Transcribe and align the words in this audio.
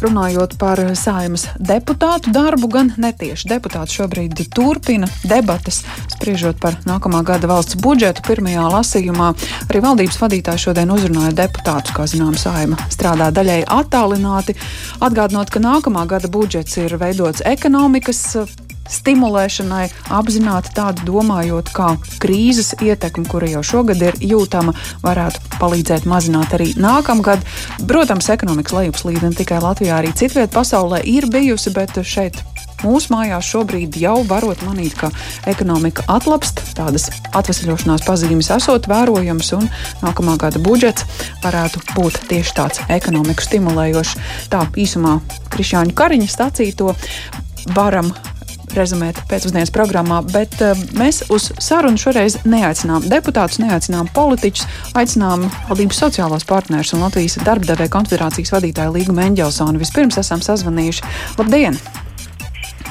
Runājot 0.00 0.54
par 0.56 0.80
saimas 0.96 1.42
deputātu 1.60 2.32
darbu, 2.32 2.70
gan 2.72 2.92
netieši 2.96 3.50
deputāti 3.50 3.98
šobrīd 3.98 4.38
turpina 4.54 5.08
debatas, 5.28 5.82
spriežot 6.14 6.56
par 6.62 6.78
nākamā 6.88 7.20
gada 7.28 7.50
valsts 7.50 7.76
budžetu. 7.80 8.24
Pirmajā 8.24 8.64
lasījumā 8.72 9.28
arī 9.66 9.82
valdības 9.84 10.16
vadītāji 10.22 10.64
šodien 10.64 10.94
uzrunāja 10.94 11.34
deputātus, 11.42 11.92
kā 11.96 12.08
zinām, 12.08 12.32
saima 12.40 12.80
strādā 12.88 13.28
daļai 13.34 13.60
attālināti, 13.68 14.56
atgādinot, 15.04 15.52
ka 15.52 15.60
nākamā 15.60 16.06
gada 16.08 16.32
budžets 16.32 16.80
ir 16.80 16.96
veidots 17.00 17.44
ekonomikas 17.44 18.24
stimulēšanai, 18.90 19.86
apzināti 20.16 20.74
tādu 20.76 21.06
domājot, 21.08 21.72
kā 21.74 21.94
krīzes 22.22 22.74
ietekme, 22.82 23.26
kura 23.30 23.50
jau 23.50 23.64
šogad 23.66 24.02
ir 24.02 24.18
jūtama, 24.20 24.74
varētu 25.04 25.58
palīdzēt 25.60 26.08
mazināt 26.10 26.54
arī 26.58 26.72
nākamgad. 26.80 27.44
Protams, 27.88 28.30
ekonomikas 28.32 28.76
lejupslīde 28.76 29.28
ne 29.28 29.36
tikai 29.36 29.60
Latvijā, 29.62 30.00
arī 30.00 30.14
citviet 30.16 30.54
pasaulē 30.54 31.02
ir 31.06 31.30
bijusi, 31.30 31.72
bet 31.76 32.00
šeit 32.06 32.42
mūsu 32.84 33.12
mājās 33.12 33.48
šobrīd 33.50 33.98
jau 34.00 34.20
varot 34.28 34.62
manīt, 34.66 34.96
ka 34.98 35.10
ekonomika 35.50 36.04
atlapst, 36.10 36.62
tādas 36.76 37.08
atvesļošanās 37.36 38.06
pazīmes 38.06 38.50
esot 38.56 38.88
vērojamas, 38.90 39.52
un 39.58 39.68
nākamā 40.04 40.36
gada 40.40 40.62
budžets 40.62 41.06
varētu 41.44 41.82
būt 41.96 42.22
tieši 42.30 42.56
tāds 42.56 42.84
ekonomiku 42.88 43.44
stimulējošs. 43.44 44.16
Tā 44.52 44.64
īsumā 44.80 45.18
Krišāņu 45.52 45.96
Kariņa 45.96 46.30
sacīto 46.32 46.94
varam 47.76 48.12
rezumēt 48.76 49.20
pēcpusdienas 49.30 49.72
programmā, 49.74 50.20
bet 50.32 50.54
uh, 50.64 50.78
mēs 50.98 51.22
uz 51.32 51.50
sarunu 51.62 52.00
šoreiz 52.00 52.40
neaicinām 52.48 53.06
deputātus, 53.10 53.60
neaicinām 53.62 54.10
politiķus, 54.16 54.66
aicinām 54.98 55.48
valdības 55.70 56.02
sociālos 56.04 56.46
partnerus 56.48 56.94
un 56.96 57.04
Latvijas 57.06 57.38
darbdevēja 57.46 57.92
konfederācijas 57.92 58.54
vadītāju 58.56 58.94
Līgu 58.98 59.16
Mendelsonu. 59.16 59.80
Vispirms 59.80 60.20
esam 60.22 60.44
sazvanījuši. 60.44 61.06
Labdien! 61.40 61.78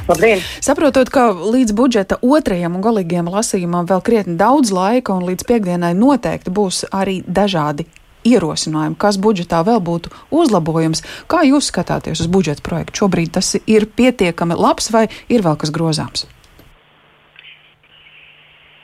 Labdien! 0.09 0.41
Saprotot, 0.65 1.11
ka 1.13 1.29
līdz 1.37 1.75
budžeta 1.77 2.17
otrajam 2.25 2.79
un 2.79 2.85
galīgajam 2.85 3.29
lasījumam 3.29 3.85
vēl 3.89 4.01
krietni 4.05 4.39
daudz 4.39 4.73
laika, 4.73 5.13
un 5.13 5.27
līdz 5.29 5.45
piekdienai 5.45 5.93
noteikti 5.97 6.53
būs 6.53 6.87
arī 6.89 7.19
dažādi 7.27 7.85
ierosinājumu, 8.27 8.97
kas 8.99 9.19
budžetā 9.21 9.61
vēl 9.67 9.79
būtu 9.83 10.11
uzlabojams. 10.35 11.03
Kā 11.31 11.43
jūs 11.47 11.69
skatāties 11.71 12.23
uz 12.23 12.31
budžeta 12.31 12.65
projektu? 12.65 13.03
Šobrīd 13.03 13.35
tas 13.37 13.55
ir 13.65 13.87
pietiekami 13.87 14.57
labs 14.59 14.91
vai 14.93 15.07
ir 15.29 15.45
vēl 15.45 15.57
kas 15.59 15.73
grozāms? 15.75 16.27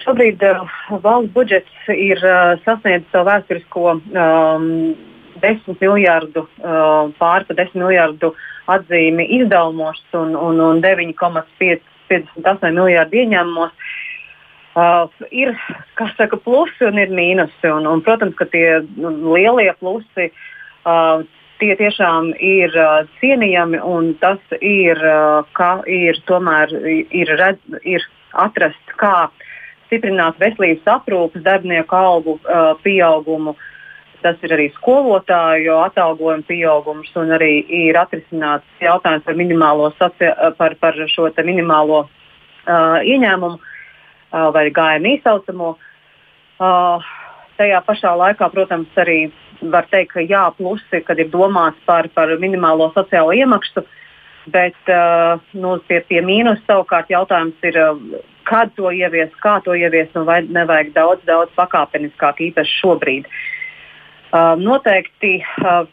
Šobrīd 0.05 0.43
uh, 0.45 0.61
valsts 1.01 1.33
budžets 1.33 1.89
ir 1.89 2.19
uh, 2.21 2.53
sasniedzis 2.61 3.09
savu 3.11 3.25
vēsturisko 3.31 3.95
um, 3.95 4.67
10 5.41 5.81
miljardu, 5.81 6.45
uh, 6.61 7.09
pāri 7.17 7.47
pa 7.47 7.57
10 7.57 7.81
miljardu 7.81 8.35
atzīmi 8.69 9.25
izdevumos 9.39 10.01
un, 10.13 10.35
un, 10.37 10.61
un 10.61 10.81
9,58 10.83 12.71
miljardu 12.77 13.21
ieņēmumos. 13.23 13.73
Uh, 14.75 15.07
ir 15.31 15.53
saka, 16.17 16.35
plusi 16.35 16.83
un 16.83 16.99
ir 16.99 17.13
mīnusi. 17.15 17.69
Un, 17.71 17.85
un, 17.87 18.01
protams, 18.03 18.35
ka 18.35 18.43
tie 18.51 18.81
nu, 18.99 19.13
lielie 19.31 19.71
plusi 19.79 20.25
uh, 20.27 21.21
tie 21.61 21.75
tiešām 21.79 22.33
ir 22.43 22.73
uh, 22.75 23.05
cienījami 23.21 23.79
un 23.79 24.09
tas 24.19 24.41
ir, 24.59 24.99
uh, 24.99 25.47
ka 25.55 25.77
ir 25.87 26.19
tomēr 26.27 26.73
ir, 26.91 27.31
redz, 27.39 27.77
ir 27.87 28.03
atrast, 28.35 28.91
kā 28.99 29.29
stiprināt 29.85 30.41
veselības 30.43 30.91
aprūpas 30.97 31.45
darbinieku 31.45 31.95
algu 31.95 32.35
uh, 32.41 32.73
pieaugumu. 32.83 33.53
Tas 34.25 34.43
ir 34.43 34.57
arī 34.57 34.65
skolotāju 34.73 35.77
atalgojuma 35.85 36.43
pieaugums 36.49 37.13
un 37.21 37.31
arī 37.37 37.61
ir 37.69 37.95
atrisināts 38.01 38.83
jautājums 38.83 39.23
par, 39.23 39.39
socia 40.01 40.51
par, 40.57 40.75
par 40.81 40.99
šo 41.13 41.29
minimālo 41.47 42.01
uh, 42.03 42.99
ieņēmumu 43.07 43.61
vai 44.31 44.69
GMI 44.73 45.19
saucamo. 45.23 45.75
Tajā 47.55 47.81
pašā 47.87 48.11
laikā, 48.19 48.49
protams, 48.51 48.91
arī 48.99 49.19
var 49.71 49.87
teikt, 49.91 50.11
ka 50.13 50.23
jā, 50.23 50.43
plusi, 50.57 51.01
kad 51.07 51.19
ir 51.19 51.29
domāts 51.31 51.79
par, 51.87 52.09
par 52.15 52.31
minimālo 52.39 52.89
sociālo 52.95 53.31
iemaksu, 53.35 53.85
bet 54.51 54.91
nu, 55.55 55.77
pie, 55.87 56.01
pie 56.09 56.21
mīnus 56.21 56.59
savukārt 56.67 57.09
jautājums 57.09 57.63
ir, 57.63 57.79
kad 58.45 58.75
to 58.75 58.91
ievies, 58.91 59.31
kā 59.41 59.57
to 59.63 59.73
ievies, 59.73 60.11
un 60.19 60.27
vai 60.27 60.41
nevajag 60.43 60.91
daudz, 60.97 61.23
daudz 61.27 61.55
pakāpeniskāk, 61.55 62.43
īpaši 62.51 62.79
šobrīd. 62.81 63.29
Uh, 63.31 63.54
noteikti 64.59 65.37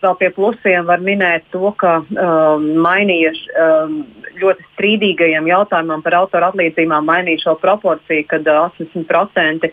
vēl 0.03 0.15
pie 0.19 0.31
plusiem 0.35 0.87
var 0.89 1.03
minēt 1.05 1.45
to, 1.53 1.71
ka 1.79 2.01
um, 2.03 2.65
mainīja 2.83 3.33
um, 3.33 4.03
ļoti 4.41 4.67
strīdīgajiem 4.73 5.49
jautājumam 5.51 6.03
par 6.03 6.17
autoru 6.23 6.49
atlīdzībām, 6.49 7.07
mainīja 7.07 7.45
šo 7.45 7.57
proporciju, 7.63 8.25
kad 8.31 8.49
uh, 8.49 8.71
80% 8.79 9.69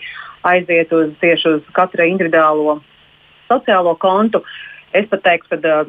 aiziet 0.50 0.94
uz 0.96 1.14
tieši 1.22 1.56
uz 1.56 1.72
katra 1.76 2.08
individuālo 2.10 2.80
sociālo 3.50 3.96
kontu. 4.00 4.44
Es 4.94 5.06
pat 5.10 5.24
teiktu, 5.26 5.58
ka 5.62 5.84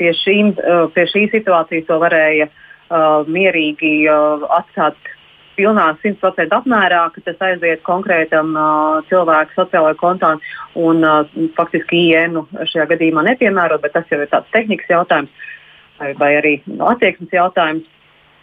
pie, 0.00 0.12
šīm, 0.16 0.54
pie 0.94 1.06
šī 1.12 1.26
situācijas 1.32 1.88
to 1.88 1.98
varēja 2.00 2.48
uh, 2.48 3.26
mierīgi 3.28 3.94
uh, 4.08 4.46
atstāt 4.60 4.96
pilnā 5.60 5.86
100% 6.00 6.56
apmērā, 6.56 7.04
ka 7.14 7.22
tas 7.26 7.44
aiziet 7.50 7.84
konkrētam 7.86 8.54
uh, 8.56 9.00
cilvēku 9.10 9.56
sociālajai 9.58 10.00
kontam 10.00 10.40
un 10.80 11.04
uh, 11.04 11.38
faktiski 11.58 12.06
IN 12.16 12.40
šajā 12.72 12.88
gadījumā 12.94 13.26
nepiemērot, 13.28 13.84
bet 13.84 13.96
tas 13.98 14.08
jau 14.12 14.20
ir 14.22 14.30
tāds 14.32 14.50
tehnikas 14.56 14.88
jautājums 14.90 15.48
vai, 16.00 16.14
vai 16.20 16.32
arī 16.40 16.54
nu, 16.66 16.86
attieksmes 16.88 17.36
jautājums. 17.36 17.86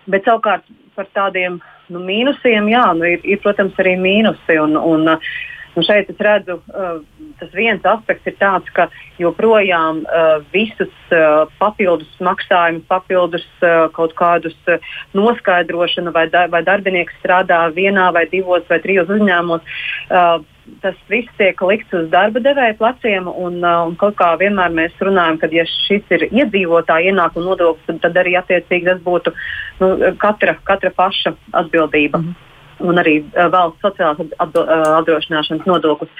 Bet 0.07 0.27
savukārt 0.27 0.63
par 0.95 1.09
tādiem 1.17 1.59
nu, 1.91 2.01
mīnusiem, 2.03 2.69
jā, 2.71 2.85
nu, 2.97 3.07
ir, 3.17 3.23
ir, 3.27 3.41
protams, 3.43 3.75
arī 3.81 3.97
mīnusi. 3.99 4.59
Un, 4.63 4.77
un, 4.77 5.07
uh, 5.17 5.31
Un 5.77 5.85
šeit 5.85 6.09
es 6.09 6.21
redzu, 6.25 6.57
uh, 6.73 6.97
tas 7.37 7.51
viens 7.53 7.83
aspekts 7.85 8.25
ir 8.25 8.33
tāds, 8.39 8.69
ka 8.73 8.87
joprojām 9.21 10.01
uh, 10.05 10.39
visus 10.49 10.93
uh, 11.13 11.45
papildus 11.61 12.09
maksājumus, 12.23 12.87
papildus 12.89 13.45
uh, 13.61 13.85
kaut 13.93 14.15
kādus 14.17 14.57
uh, 14.65 14.81
noskaidrošanu, 15.17 16.13
vai, 16.15 16.25
da, 16.33 16.47
vai 16.49 16.63
darbinieks 16.65 17.19
strādā 17.21 17.67
vienā 17.75 18.09
vai 18.15 18.25
divos 18.31 18.65
vai 18.71 18.79
trijos 18.81 19.11
uzņēmumos. 19.19 19.77
Uh, 20.09 20.39
tas 20.81 20.97
viss 21.13 21.29
tiek 21.37 21.61
likts 21.69 21.93
uz 21.95 22.09
darba 22.11 22.41
devēja 22.43 22.79
pleciem, 22.81 23.29
un, 23.29 23.61
uh, 23.61 23.85
un 23.85 23.93
kaut 24.01 24.17
kā 24.17 24.31
vienmēr 24.41 24.73
mēs 24.73 24.97
runājam, 24.97 25.37
ka, 25.43 25.51
ja 25.53 25.67
šis 25.85 26.09
ir 26.17 26.25
iedzīvotāja 26.31 27.13
ienākuma 27.13 27.51
nodoklis, 27.51 27.85
tad, 27.85 28.01
tad 28.07 28.19
arī 28.23 28.33
attiecīgi 28.41 28.89
tas 28.89 29.05
būtu 29.05 29.35
nu, 29.83 29.93
katra, 30.25 30.57
katra 30.65 30.93
paša 30.97 31.37
atbildība. 31.53 32.17
Mm 32.17 32.33
-hmm 32.33 32.46
un 32.83 33.01
arī 33.01 33.19
valsts 33.35 33.83
sociālās 33.85 34.35
apdrošināšanas 34.43 35.67
nodoklis. 35.69 36.11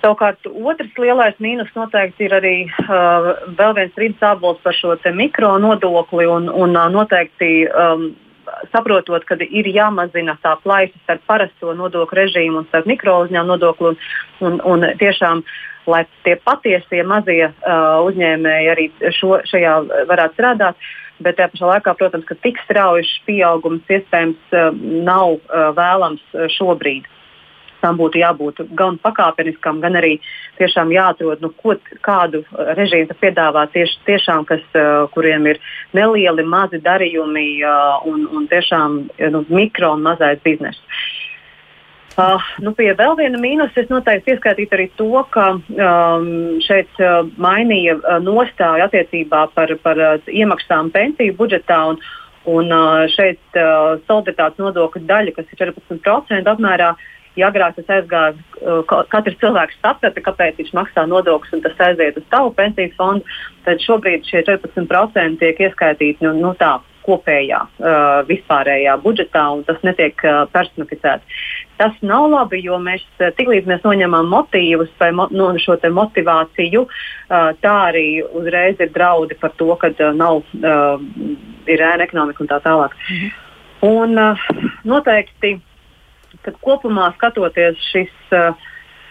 Savukārt 0.00 0.46
otrs 0.48 0.96
lielais 0.96 1.36
mīnus 1.44 1.68
noteikti 1.76 2.24
ir 2.24 2.34
arī 2.38 2.54
uh, 2.64 3.34
vēl 3.58 3.74
viens 3.76 3.98
rīts 4.00 4.24
abols 4.24 4.60
par 4.64 4.72
šo 4.72 4.96
mikro 5.12 5.58
nodokli 5.60 6.24
un, 6.24 6.48
un 6.48 6.76
uh, 6.76 6.88
noteikti 6.88 7.66
um, 7.68 8.06
saprotot, 8.72 9.26
ka 9.28 9.36
ir 9.44 9.68
jāmazina 9.68 10.38
tā 10.42 10.54
plaisa 10.62 10.96
starp 11.04 11.26
parasto 11.28 11.74
nodokļu 11.76 12.16
režīmu 12.16 12.62
un 12.62 12.70
starp 12.70 12.88
mikro 12.88 13.18
uzņēmumu 13.26 13.52
nodokli. 13.52 13.92
Un, 13.92 14.00
un, 14.40 14.56
un 14.64 14.88
tiešām, 14.96 15.44
lai 15.86 16.06
tie 16.24 16.38
patiesie 16.48 17.04
mazie 17.04 17.50
uh, 17.50 18.00
uzņēmēji 18.08 18.72
arī 18.72 18.88
šo, 19.12 19.36
šajā 19.52 19.76
varētu 20.08 20.38
strādāt, 20.38 20.80
uh, 20.80 21.09
bet 21.24 21.38
tajā 21.38 21.52
pašā 21.52 21.70
laikā, 21.74 21.94
protams, 21.98 22.26
ka 22.28 22.36
tik 22.44 22.60
strauji 22.64 23.06
pieaugums 23.28 23.88
iespējams 23.88 24.54
uh, 24.56 24.68
nav 25.06 25.38
uh, 25.38 25.70
vēlams 25.76 26.22
uh, 26.34 26.46
šobrīd. 26.56 27.08
Tam 27.80 27.96
būtu 27.96 28.20
jābūt 28.20 28.58
gan 28.76 28.98
pakāpeniskam, 29.00 29.78
gan 29.80 29.96
arī 29.96 30.18
tiešām 30.58 30.90
jāatrod, 30.92 31.40
nu, 31.40 31.48
ko, 31.62 31.78
kādu 32.04 32.42
režīmu 32.76 33.16
piedāvā 33.22 33.62
tieši 33.72 34.02
tiešām, 34.04 34.44
kas, 34.44 34.60
kuriem 35.14 35.48
ir 35.48 35.62
nelieli, 35.96 36.44
mazi 36.44 36.76
darījumi 36.84 37.46
un, 38.04 38.26
un 38.36 38.44
tiešām 38.52 38.98
nu, 39.32 39.42
mikro 39.48 39.94
un 39.96 40.04
mazais 40.04 40.44
bizness. 40.44 40.84
Uh, 42.20 42.42
nu, 42.60 42.72
pie 42.76 42.90
vēl 42.98 43.14
viena 43.16 43.38
mīnusa 43.40 43.80
es 43.80 43.88
noteikti 43.88 44.34
ieskaitītu 44.34 44.76
arī 44.76 44.86
to, 44.98 45.08
ka 45.32 45.44
um, 45.56 46.26
šeit 46.64 46.98
uh, 47.00 47.22
mainīja 47.40 47.94
uh, 47.96 48.18
nostāju 48.24 48.84
attiecībā 48.88 49.46
par, 49.54 49.72
par 49.84 50.00
uh, 50.00 50.26
iemaksām 50.28 50.90
pensiju 50.92 51.36
budžetā. 51.38 51.78
Un, 51.92 52.00
un 52.50 52.74
uh, 52.74 53.06
šeit 53.14 53.40
uh, 53.56 53.96
solidaritātes 54.08 54.60
nodokļa 54.60 55.06
daļa, 55.08 55.34
kas 55.38 55.48
ir 55.48 55.62
14% 55.62 56.52
apmērā, 56.52 56.90
ja 57.38 57.48
agrāk 57.48 57.78
tas 57.78 57.94
aizgāja, 57.96 58.34
uh, 58.60 58.82
katrs 59.14 59.40
cilvēks 59.40 59.80
saprata, 59.80 60.24
kāpēc 60.26 60.60
viņš 60.60 60.74
maksā 60.76 61.06
nodokļus 61.08 61.56
un 61.56 61.64
tas 61.64 61.84
aiziet 61.88 62.20
uz 62.20 62.26
tavu 62.34 62.52
pensiju 62.58 62.92
fondu, 62.98 63.40
tad 63.68 63.80
šobrīd 63.86 64.28
šie 64.28 64.44
14% 64.50 65.40
tiek 65.40 65.66
ieskaitīti 65.68 66.26
nu, 66.26 66.34
nu 66.42 66.52
tā, 66.60 66.80
kopējā 67.10 67.60
uh, 67.60 68.22
vispārējā 68.30 68.96
budžetā, 69.02 69.42
un 69.56 69.64
tas 69.66 69.82
netiek 69.86 70.22
uh, 70.24 70.44
personificēts. 70.54 71.42
Tas 71.80 71.96
nav 72.04 72.28
labi, 72.30 72.60
jo 72.62 72.78
mēs 72.82 73.02
tiklīdz 73.18 73.68
mēs 73.68 73.84
noņemam 73.86 74.28
motīvus 74.30 74.92
vai 75.00 75.10
mo, 75.16 75.26
no 75.34 75.50
šo 75.58 75.78
motivāciju, 75.96 76.86
uh, 76.86 77.50
tā 77.60 77.76
arī 77.90 78.22
uzreiz 78.22 78.80
ir 78.80 78.92
draudi 78.94 79.38
par 79.40 79.54
to, 79.58 79.70
ka 79.80 79.92
uh, 79.92 80.10
nav 80.14 80.42
uh, 80.44 81.02
ir 81.66 81.82
ēna 81.82 82.06
ekonomika 82.06 82.44
un 82.44 82.52
tā 82.52 82.60
tālāk. 82.64 82.96
Mhm. 83.10 83.30
Un, 83.90 84.18
uh, 84.20 84.48
noteikti, 84.84 85.54
kad 86.44 86.56
kopumā 86.64 87.10
skatoties 87.16 87.80
šis 87.90 88.12
uh, 88.36 88.52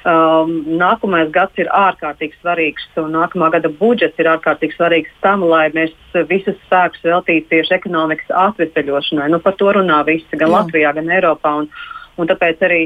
Um, 0.07 0.51
nākamais 0.80 1.28
gads 1.36 1.57
ir 1.60 1.68
ārkārtīgi 1.75 2.38
svarīgs, 2.40 2.86
un 3.01 3.12
nākamā 3.18 3.50
gada 3.51 3.68
budžets 3.81 4.22
ir 4.22 4.30
ārkārtīgi 4.31 4.78
svarīgs 4.78 5.12
tam, 5.25 5.44
lai 5.44 5.66
mēs 5.75 5.92
visus 6.30 6.56
spēkus 6.68 7.04
veltītu 7.04 7.50
tieši 7.51 7.75
ekonomikas 7.75 8.31
atvesaļošanai. 8.46 9.28
Nu, 9.34 9.42
par 9.44 9.57
to 9.60 9.74
runā 9.75 10.00
visi, 10.07 10.40
gan 10.40 10.48
Jā. 10.48 10.54
Latvijā, 10.56 10.94
gan 10.96 11.12
Eiropā. 11.12 11.51
Un, 11.63 11.68
un 12.16 12.31
tāpēc 12.31 12.63
arī 12.69 12.86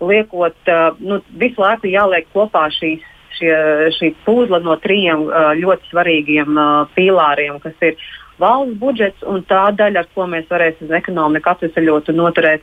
liekot, 0.00 0.56
uh, 0.72 0.96
nu, 1.04 1.20
visu 1.36 1.60
laiku 1.60 1.92
jāliek 1.92 2.30
kopā 2.32 2.70
šīs 2.72 3.04
šie, 3.38 3.54
šī 3.98 4.12
puzle 4.24 4.60
no 4.64 4.76
trījiem 4.80 5.26
uh, 5.26 5.52
ļoti 5.58 5.90
svarīgiem 5.92 6.56
uh, 6.56 6.90
pīlāriem, 6.96 7.58
kas 7.62 7.76
ir 7.84 7.98
valsts 8.40 8.78
budžets 8.80 9.24
un 9.28 9.42
tā 9.48 9.68
daļa, 9.78 10.04
ar 10.04 10.10
ko 10.14 10.26
mēs 10.30 10.46
varēsim 10.50 10.92
ekonomiku 10.94 11.52
atvesaļot 11.52 12.10
un 12.12 12.20
noturēt, 12.22 12.62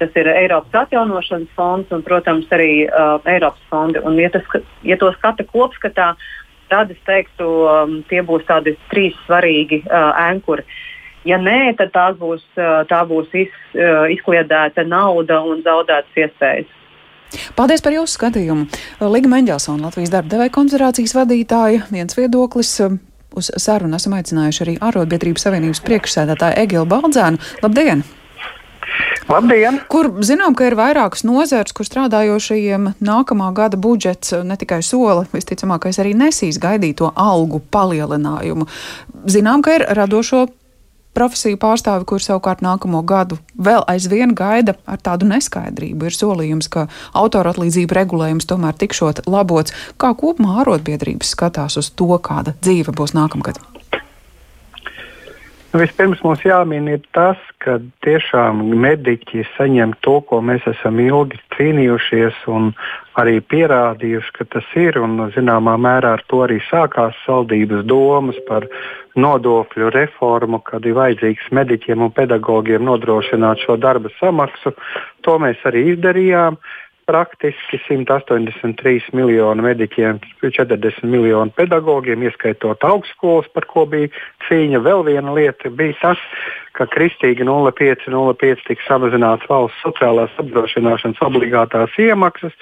tas 0.00 0.14
ir 0.18 0.30
Eiropas 0.32 0.84
atjaunošanas 0.84 1.52
fonds 1.56 1.92
un, 1.94 2.04
protams, 2.06 2.48
arī 2.54 2.86
uh, 2.86 3.18
Eiropas 3.30 3.62
fondi. 3.70 4.02
Un, 4.02 4.18
ja, 4.20 4.30
tas, 4.34 4.46
ja 4.86 4.98
to 4.98 5.12
skata 5.18 5.46
kopskatā, 5.48 6.12
tad 6.72 6.90
es 6.94 7.00
teiktu, 7.06 7.48
um, 7.68 8.00
tie 8.10 8.24
būs 8.26 8.46
tādi 8.48 8.74
trīs 8.90 9.16
svarīgi 9.26 9.82
uh, 9.84 10.12
ankuri. 10.26 10.66
Ja 11.28 11.38
nē, 11.38 11.76
tad 11.78 11.92
tā 11.94 12.08
būs, 12.18 12.42
uh, 12.58 12.82
tā 12.90 13.04
būs 13.06 13.30
iz, 13.38 13.52
uh, 13.76 14.08
izkliedēta 14.10 14.86
nauda 14.88 15.42
un 15.46 15.62
zaudētas 15.62 16.24
iespējas. 16.24 16.78
Paldies 17.56 17.80
par 17.80 17.94
jūsu 17.94 18.18
skatījumu. 18.18 18.66
Liga 19.08 19.30
Mendelsona, 19.30 19.86
Latvijas 19.86 20.12
darba 20.12 20.34
devēja 20.34 20.52
konfederācijas 20.52 21.14
vadītāja, 21.16 21.86
viens 21.92 22.18
viedoklis 22.18 22.74
Uz 23.38 23.50
sarunu 23.56 23.96
esam 23.96 24.16
aicinājuši 24.18 24.64
arī 24.64 24.74
Arotbiedrības 24.84 25.46
Savienības 25.46 25.80
priekšsēdētāju 25.86 26.58
Egilu 26.64 26.88
Baldzēnu. 26.90 27.40
Labdien! 27.64 28.04
Labdien! 29.30 29.78
Kur 29.88 30.10
zinām, 30.26 30.56
ka 30.58 30.66
ir 30.68 30.76
vairākas 30.76 31.24
nozeres, 31.24 31.72
kur 31.72 31.86
strādājošajiem 31.88 32.90
nākamā 33.00 33.48
gada 33.56 33.78
budžets 33.80 34.34
ne 34.44 34.58
tikai 34.60 34.82
sola, 34.84 35.24
visticamākais 35.32 36.00
arī 36.02 36.12
nesīs 36.18 36.60
gaidīto 36.60 37.12
algu 37.16 37.62
palielinājumu. 37.72 38.68
Zinām, 39.32 39.64
ka 39.64 39.78
ir 39.78 39.86
radošo 39.96 40.48
profesiju 41.16 41.58
pārstāvi, 41.60 42.06
kur 42.08 42.22
savukārt 42.22 42.62
nākamo 42.64 43.02
gadu 43.06 43.38
vēl 43.56 43.84
aizvien 43.90 44.34
gaida 44.38 44.76
ar 44.86 45.02
tādu 45.02 45.28
neskaidrību. 45.30 46.08
Ir 46.08 46.16
solījums, 46.16 46.70
ka 46.72 46.88
autora 47.16 47.52
atlīdzību 47.54 47.98
regulējums 47.98 48.48
tomēr 48.50 48.78
tikšot 48.78 49.26
labots. 49.26 49.74
Kā 50.00 50.14
kopumā 50.18 50.60
arotbiedrības 50.64 51.34
skatās 51.36 51.78
uz 51.80 51.92
to, 51.96 52.10
kāda 52.22 52.56
dzīve 52.60 52.96
būs 52.96 53.16
nākamgad? 53.18 53.60
Nu, 55.72 55.78
vispirms 55.80 56.20
mums 56.20 56.42
jāmin 56.44 56.90
tas, 57.16 57.38
ka 57.64 57.78
tiešām 58.04 58.58
mediķi 58.76 59.46
saņem 59.54 59.94
to, 60.04 60.18
ko 60.28 60.42
mēs 60.44 60.66
esam 60.68 60.98
ilgi 61.00 61.38
cīnījušies 61.54 62.42
un 62.52 62.66
arī 63.16 63.38
pierādījuši, 63.40 64.34
ka 64.36 64.44
tas 64.52 64.68
ir. 64.76 64.98
Un, 65.00 65.16
zināmā 65.32 65.78
mērā 65.80 66.10
ar 66.18 66.24
to 66.28 66.42
arī 66.44 66.58
sākās 66.66 67.16
saldības 67.24 67.86
domas 67.88 68.36
par 68.50 68.68
nodokļu 69.16 69.88
reformu, 69.96 70.60
kad 70.68 70.84
ir 70.84 70.98
vajadzīgs 71.00 71.48
mediķiem 71.56 72.04
un 72.04 72.12
pedagogiem 72.20 72.84
nodrošināt 72.84 73.64
šo 73.64 73.80
darba 73.80 74.12
samaksu. 74.20 74.74
To 75.24 75.40
mēs 75.40 75.64
arī 75.72 75.86
izdarījām 75.94 76.60
praktiski 77.12 77.76
183 77.84 79.12
miljonu 79.12 79.64
mediķiem, 79.66 80.20
40 80.40 81.04
miljonu 81.04 81.52
pedagogiem, 81.56 82.24
ieskaitot 82.24 82.84
augstskolas, 82.88 83.50
par 83.52 83.66
ko 83.68 83.84
bija 83.90 84.08
cīņa. 84.46 84.80
Vēl 84.86 85.04
viena 85.10 85.34
lieta 85.36 85.68
bija 85.68 85.98
tas, 86.00 86.22
ka 86.78 86.86
kristīgi 86.88 87.44
0,5-0,5 87.44 88.64
tika 88.68 88.86
samazināts 88.86 89.48
valsts 89.50 89.84
sociālās 89.84 90.32
apdrošināšanas 90.40 91.20
obligātās 91.28 91.98
iemaksas. 92.00 92.56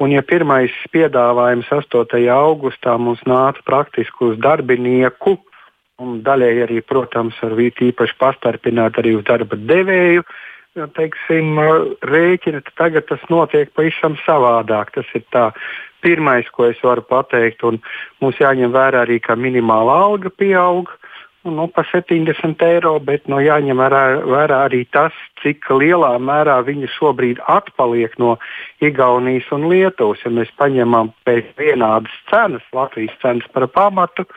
Un, 0.00 0.14
ja 0.14 0.22
pirmais 0.24 0.72
piedāvājums 0.94 1.68
8. 1.74 2.22
augustā 2.32 2.94
mums 2.96 3.20
nāca 3.28 3.60
praktiski 3.66 4.30
uz 4.30 4.38
darbinieku, 4.40 5.34
un 6.00 6.22
daļēji 6.24 6.62
arī, 6.68 6.78
protams, 6.86 7.36
ar 7.44 7.58
īpaši 7.58 8.16
pastarpināt 8.22 9.02
arī 9.02 9.18
uz 9.18 9.26
darba 9.28 9.58
devēju, 9.58 10.22
uh, 10.22 10.46
teiksim, 10.74 11.58
rēķina, 12.06 12.62
tad 12.62 12.76
tagad 12.78 13.06
tas 13.08 13.22
notiek 13.30 13.70
pavisam 13.74 14.16
savādāk. 14.24 14.92
Tas 14.94 15.06
ir 15.14 15.24
tā 15.34 15.50
pirmais, 16.04 16.48
ko 16.54 16.70
es 16.70 16.78
varu 16.82 17.02
pateikt. 17.02 17.62
Mums 18.20 18.38
jāņem 18.40 18.72
vērā 18.72 19.04
arī, 19.04 19.20
ka 19.20 19.36
minimāla 19.36 20.00
alga 20.06 20.30
pieaug. 20.30 20.90
Nu, 21.42 21.70
par 21.72 21.86
70 21.88 22.60
eiro, 22.66 22.98
bet 23.00 23.24
nu, 23.28 23.38
jāņem 23.40 23.78
vērā, 23.80 24.02
vērā 24.28 24.58
arī 24.68 24.82
tas, 24.92 25.14
cik 25.40 25.70
lielā 25.72 26.12
mērā 26.20 26.58
viņi 26.66 26.90
šobrīd 26.98 27.40
atpaliek 27.48 28.12
no 28.20 28.34
Igaunijas 28.84 29.48
un 29.56 29.64
Lietuvas. 29.72 30.20
Ja 30.20 30.34
mēs 30.36 30.52
paņemam 30.60 31.14
pēc 31.24 31.48
vienādas 31.56 32.12
cenas, 32.28 32.66
Latvijas 32.76 33.16
cenas 33.24 33.48
par 33.56 33.70
pamatu, 33.72 34.28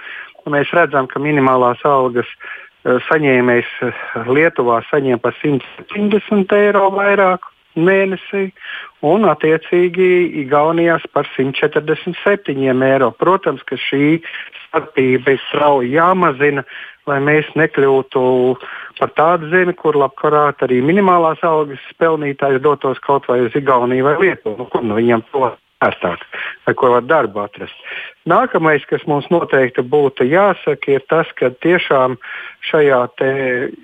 mēs 0.48 0.72
redzam, 0.72 1.12
ka 1.12 1.20
minimālās 1.20 1.84
algas 1.88 2.32
uh, 2.32 2.63
saņēmējs 2.84 3.72
eh, 3.88 4.06
Lietuvā 4.28 4.82
saņem 4.90 5.22
par 5.24 5.36
170 5.40 6.56
eiro 6.58 6.90
vairāk 6.96 7.48
mēnesī, 7.80 8.52
un 9.02 9.26
attiecīgi 9.26 10.10
Igaunijās 10.44 11.06
par 11.14 11.28
147 11.34 12.84
eiro. 12.86 13.12
Protams, 13.18 13.64
ka 13.66 13.80
šī 13.80 14.20
starpība 14.68 15.34
ir 15.34 15.42
strauji 15.48 15.96
jāmazina, 15.96 16.66
lai 17.10 17.20
mēs 17.24 17.50
nekļūtu 17.60 18.22
par 19.00 19.12
tādu 19.18 19.50
zemi, 19.52 19.74
kur 19.76 19.98
labprāt 20.00 20.62
arī 20.64 20.80
minimālās 20.86 21.42
algas 21.44 21.82
pelnītājs 22.00 22.62
dotos 22.64 23.02
kaut 23.04 23.28
vai 23.28 23.42
uz 23.48 23.58
Igauniju 23.58 24.06
vai 24.06 24.16
Lietuvu. 24.22 24.58
Nu, 24.62 24.70
kur 24.70 24.86
nu 24.86 25.00
viņam 25.00 25.26
to 25.32 25.50
ērtāk, 25.84 26.24
ko 26.80 26.94
var 26.96 27.06
darbu 27.08 27.44
atrast. 27.44 27.76
Nākamais, 28.30 28.86
kas 28.88 29.04
mums 29.10 29.28
noteikti 29.34 29.84
būtu 29.84 30.28
jāsaka, 30.30 30.96
ir 30.96 31.04
tas, 31.12 31.30
ka 31.40 31.52
tiešām 31.64 32.16
šajā 32.70 33.02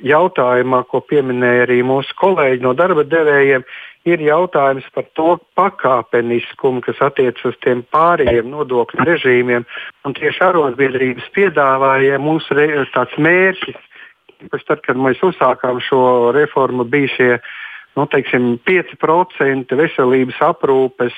jautājumā, 0.07 0.84
ko 0.88 1.04
pieminēja 1.04 1.68
arī 1.68 1.81
mūsu 1.84 2.16
kolēģi 2.22 2.63
no 2.63 2.74
darba 2.78 3.04
devējiem, 3.04 3.66
ir 4.07 4.24
jautājums 4.24 4.88
par 4.96 5.06
to 5.19 5.36
pakāpeniskumu, 5.60 6.81
kas 6.86 7.01
attiecas 7.04 7.51
uz 7.51 7.60
tiem 7.66 7.84
pārējiem 7.94 8.48
nodokļu 8.54 9.06
režīmiem. 9.10 9.68
Un 10.07 10.16
tieši 10.18 10.46
arotbiedrības 10.48 11.28
piedāvāja 11.36 12.19
mums 12.24 12.48
tāds 12.96 13.18
mērķis, 13.19 13.88
pēc 14.48 14.68
tad, 14.68 14.84
kad 14.88 15.00
mēs 15.00 15.19
uzsākām 15.25 15.82
šo 15.84 16.32
reformu, 16.36 16.88
bija 16.88 17.12
šie 17.15 17.32
nu, 17.98 18.06
teiksim, 18.08 18.53
5% 18.68 19.75
veselības 19.75 20.39
aprūpes 20.48 21.15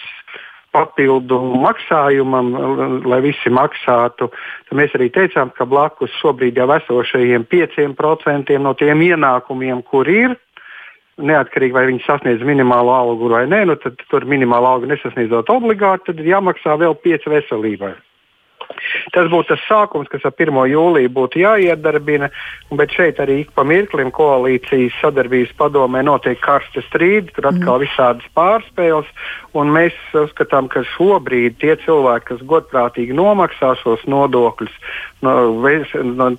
papildu 0.71 1.39
maksājumam, 1.61 2.51
lai 3.07 3.19
visi 3.25 3.51
maksātu. 3.51 4.29
Tad 4.67 4.77
mēs 4.79 4.95
arī 4.97 5.09
teicām, 5.13 5.51
ka 5.55 5.67
blakus 5.67 6.13
šobrīd 6.21 6.59
jau 6.59 6.69
esošajiem 6.77 7.47
5% 7.51 8.55
no 8.63 8.73
tiem 8.79 9.03
ienākumiem, 9.09 9.83
kur 9.87 10.09
ir, 10.11 10.37
neatkarīgi 11.21 11.75
vai 11.75 11.87
viņi 11.89 12.05
sasniedz 12.05 12.45
minimālo 12.47 12.93
algu 12.95 13.29
vai 13.31 13.43
nē, 13.49 13.65
nu 13.69 13.75
tad 13.81 13.99
tur 14.09 14.25
minimāla 14.29 14.75
alga 14.75 14.93
nesasniedzot 14.93 15.51
obligāti, 15.53 16.09
tad 16.11 16.23
jāmaksā 16.25 16.77
vēl 16.81 16.95
5 17.03 17.29
veselībai. 17.35 17.93
Tas 19.15 19.29
būtu 19.31 19.53
tas 19.53 19.63
sākums, 19.67 20.09
kas 20.11 20.25
ar 20.27 20.35
1. 20.35 20.57
jūliju 20.71 21.11
būtu 21.15 21.41
jāiedarbina, 21.41 22.31
bet 22.77 22.93
šeit 22.95 23.19
arī 23.23 23.41
ik 23.43 23.53
pa 23.57 23.65
mirklim 23.67 24.11
koalīcijas 24.15 24.97
sadarbības 25.01 25.53
padomē 25.59 26.03
notiek 26.07 26.39
karsti 26.43 26.83
strīdi, 26.87 27.33
tur 27.35 27.49
atkal 27.51 27.77
mm. 27.77 27.85
visādas 27.85 28.27
pārspēles, 28.37 29.09
un 29.57 29.73
mēs 29.75 29.97
uzskatām, 30.15 30.69
ka 30.71 30.83
šobrīd 30.95 31.59
tie 31.61 31.75
cilvēki, 31.83 32.27
kas 32.31 32.45
godprātīgi 32.47 33.15
nomaksā 33.17 33.73
šos 33.81 34.05
nodokļus, 34.09 34.73
no, 35.25 35.35
no, 36.15 36.29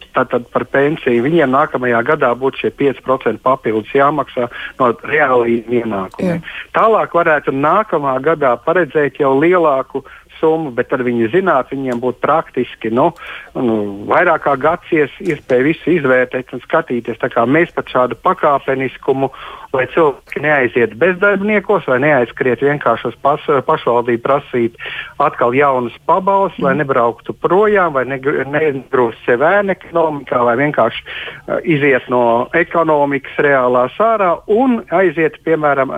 par 0.54 0.66
pensiju, 0.72 1.24
viņiem 1.26 1.52
nākamajā 1.52 2.02
gadā 2.12 2.32
būtu 2.38 2.64
šie 2.64 2.72
5% 2.80 3.42
papildus 3.44 3.92
jāmaksā 3.96 4.48
no 4.80 4.90
reāliem 5.04 5.78
ienākumiem. 5.82 6.40
Jā. 6.40 6.56
Tālāk 6.76 7.14
varētu 7.16 7.54
nākamā 7.54 8.16
gadā 8.24 8.56
paredzēt 8.64 9.20
jau 9.22 9.34
lielāku 9.38 10.04
summu, 10.42 10.74
bet 10.74 10.90
tad 10.90 11.04
viņi 11.06 11.30
zinātu, 11.32 11.76
viņiem 11.76 12.02
būtu 12.02 12.20
praktiski 12.24 12.90
nu, 12.90 13.12
nu, 13.54 13.78
vairāk 14.10 14.44
kā 14.48 14.56
gads 14.60 14.92
ies, 14.94 15.14
iespēja 15.22 15.68
visu 15.70 15.94
izvērtēt 15.94 16.52
un 16.52 16.62
skatīties. 16.66 17.22
Mēs 17.52 17.72
pat 17.76 17.90
šādu 17.92 18.18
pakāpeniskumu, 18.26 19.30
lai 19.72 19.86
cilvēki 19.94 20.42
neaiziet 20.44 20.96
bezdarbniekos 21.00 21.86
vai 21.88 21.98
neaizskriet 22.04 22.64
vienkārši 22.64 23.12
uz 23.12 23.16
pas, 23.24 23.44
pašvaldību 23.68 24.22
prasīt 24.24 24.76
atkal 25.22 25.54
jaunas 25.56 25.96
pabalstus, 26.08 26.60
mm. 26.60 26.66
lai 26.66 26.74
nebrauktu 26.82 27.36
projām 27.44 27.94
vai 27.96 28.04
negrūst 28.10 29.24
sev 29.28 29.44
ēnu 29.46 29.76
ekonomikā 29.76 30.42
vai 30.48 30.58
vienkārši 30.60 31.04
uh, 31.06 31.58
iziet 31.64 32.08
no 32.12 32.48
ekonomikas 32.58 33.40
reālā 33.46 33.86
sārā 33.96 34.34
un 34.52 34.80
aiziet, 34.92 35.38
piemēram, 35.46 35.94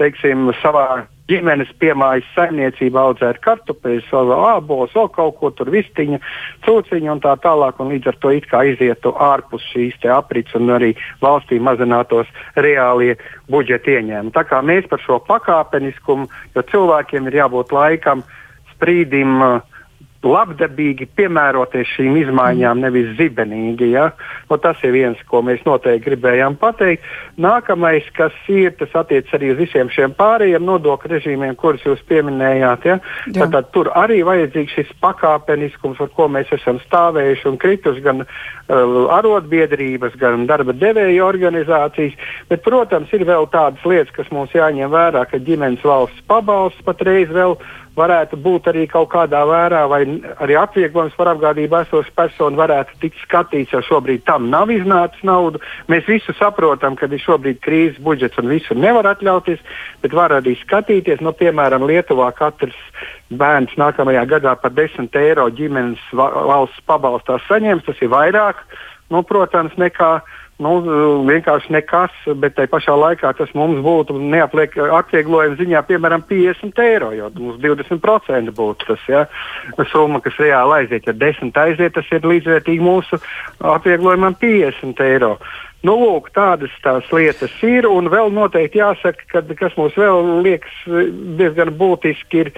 teiksim, 0.00 0.50
savā 0.62 1.04
ģimenes 1.30 1.70
piemājas 1.82 2.26
saimniecība 2.34 3.06
audzēt 3.06 3.40
kartupeļus, 3.44 4.10
ābolus, 4.12 4.94
vēl 4.96 5.08
kaut 5.14 5.38
ko 5.40 5.52
tur 5.56 5.70
vistiņu, 5.72 6.20
cūciņu 6.66 7.14
un 7.14 7.22
tā 7.24 7.36
tālāk. 7.44 7.80
Un 7.80 7.94
līdz 7.94 8.12
ar 8.12 8.20
to 8.20 8.34
it 8.36 8.50
kā 8.50 8.64
izietu 8.68 9.14
ārpus 9.14 9.64
šīs 9.72 9.96
aprits 10.10 10.58
un 10.58 10.74
arī 10.74 10.92
valstī 11.22 11.60
mazinātos 11.62 12.30
reālie 12.58 13.16
budžeta 13.50 13.96
ieņēmumi. 13.96 14.34
Tā 14.36 14.44
kā 14.50 14.60
mēs 14.66 14.90
par 14.90 15.02
šo 15.06 15.20
pakāpeniskumu, 15.30 16.28
jo 16.54 16.66
cilvēkiem 16.74 17.30
ir 17.30 17.42
jābūt 17.44 17.74
laikam, 17.76 18.26
sprīdim. 18.74 19.36
Uh, 19.40 19.69
labdabīgi 20.26 21.06
piemēroties 21.16 21.94
šīm 21.94 22.18
izmaiņām, 22.20 22.82
nevis 22.84 23.14
zibenīgi. 23.16 23.88
Ja? 23.94 24.10
Nu, 24.50 24.58
tas 24.60 24.80
ir 24.84 24.92
viens, 24.92 25.20
ko 25.30 25.40
mēs 25.46 25.62
noteikti 25.64 26.10
gribējām 26.10 26.58
pateikt. 26.60 27.06
Nākamais, 27.40 28.04
kas 28.16 28.36
ir, 28.52 28.74
tas 28.76 28.92
attiecas 29.00 29.32
arī 29.38 29.54
uz 29.54 29.60
visiem 29.62 29.88
šiem 29.92 30.12
pārējiem 30.18 30.66
nodokļu 30.68 31.14
režīmiem, 31.14 31.56
kurus 31.60 31.86
jūs 31.88 32.04
pieminējāt. 32.10 32.86
Ja? 32.90 32.98
Tad, 33.32 33.56
tad 33.56 33.72
tur 33.72 33.92
arī 33.96 34.20
vajadzīgs 34.28 34.76
šis 34.76 34.92
pakāpeniskums, 35.00 36.02
ar 36.04 36.12
ko 36.16 36.28
mēs 36.32 36.52
esam 36.52 36.82
stāvējuši 36.84 37.48
un 37.48 37.60
krituši 37.64 38.04
gan 38.04 38.24
uh, 38.26 38.30
arotbiedrības, 39.16 40.20
gan 40.20 40.44
darba 40.50 40.76
devēja 40.76 41.24
organizācijas. 41.24 42.20
Bet, 42.52 42.66
protams, 42.66 43.08
ir 43.16 43.24
vēl 43.28 43.48
tādas 43.54 43.88
lietas, 43.88 44.12
kas 44.16 44.28
mums 44.34 44.52
jāņem 44.52 44.92
vērā, 44.92 45.24
ka 45.32 45.40
ģimenes 45.40 45.84
valsts 45.86 46.28
pabalsts 46.28 46.84
patreiz 46.84 47.32
vēl 47.32 47.56
varētu 48.00 48.38
būt 48.40 48.70
arī 48.72 48.86
kaut 48.90 49.10
kādā 49.12 49.42
vērā, 49.46 49.84
vai 49.90 50.00
arī 50.40 50.56
atvieglojums 50.58 51.16
par 51.18 51.30
apgādību 51.34 51.78
esošu 51.82 52.14
personu 52.16 52.58
varētu 52.60 52.98
tikt 53.02 53.20
skatīts, 53.22 53.74
jo 53.76 53.82
šobrīd 53.86 54.24
tam 54.28 54.48
nav 54.52 54.72
iznācis 54.74 55.22
naudu. 55.26 55.60
Mēs 55.92 56.08
visi 56.08 56.34
saprotam, 56.38 56.96
ka 56.98 57.08
ir 57.10 57.22
šobrīd 57.22 57.60
krīzes 57.64 58.00
budžets 58.04 58.40
un 58.40 58.50
visu 58.52 58.76
nevar 58.78 59.12
atļauties, 59.12 59.62
bet 60.02 60.16
var 60.16 60.34
arī 60.40 60.56
skatīties, 60.64 61.22
nu, 61.24 61.34
piemēram, 61.36 61.86
Lietuvā 61.90 62.30
katrs 62.36 62.78
bērns 63.30 63.76
nākamajā 63.78 64.26
gadā 64.34 64.56
par 64.58 64.74
10 64.74 65.14
eiro 65.20 65.46
ģimenes 65.54 66.02
valsts 66.16 66.82
pabalstā 66.88 67.38
saņems, 67.46 67.86
tas 67.86 68.00
ir 68.02 68.10
vairāk, 68.12 68.64
nu, 69.10 69.22
protams, 69.26 69.76
nekā 69.78 70.18
nu, 70.60 70.74
vienkārši 71.28 71.72
nekas, 71.74 72.16
bet 72.42 72.56
tai 72.58 72.66
pašā 72.70 72.94
laikā 72.98 73.32
tas 73.38 73.52
mums 73.56 73.80
būtu 73.84 74.18
neapliek 74.20 74.76
atvieglojuma 75.00 75.58
ziņā, 75.60 75.82
piemēram, 75.88 76.24
50 76.28 76.84
eiro, 76.84 77.10
jo 77.16 77.30
mums 77.38 77.58
20% 77.62 78.54
būtu 78.56 78.90
tas 78.92 79.08
ja, 79.10 79.24
summa, 79.92 80.20
kas 80.24 80.38
reāli 80.42 80.82
aiziet. 80.82 81.08
Ja 81.08 81.16
10 81.16 81.56
aiziet, 81.64 81.96
tas 81.96 82.12
ir 82.12 82.28
līdzvērtīgi 82.28 82.84
mūsu 82.84 83.20
atvieglojumam 83.72 84.38
50 84.40 85.04
eiro. 85.08 85.36
Nu, 85.80 85.94
lūk, 85.96 86.28
tādas 86.36 86.72
tās 86.84 87.06
lietas 87.08 87.52
ir. 87.64 87.86
Un 87.88 88.10
vēl 88.12 88.28
noteikti 88.36 88.82
jāsaka, 88.82 89.24
ka 89.32 89.40
kas 89.56 89.76
mums 89.80 89.96
vēl 89.96 90.42
liekas 90.44 90.74
diezgan 91.38 91.72
būtiski, 91.80 92.42
ir, 92.44 92.50